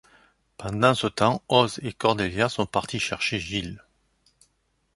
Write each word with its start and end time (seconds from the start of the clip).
Pendant 0.57 0.95
ce 0.95 1.05
temps, 1.05 1.43
Oz 1.47 1.79
et 1.83 1.93
Cordelia 1.93 2.49
sont 2.49 2.65
partis 2.65 2.99
chercher 2.99 3.37
Giles. 3.39 3.83